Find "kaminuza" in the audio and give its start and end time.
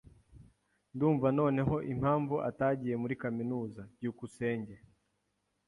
3.21-3.81